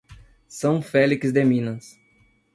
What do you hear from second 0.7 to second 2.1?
Félix de Minas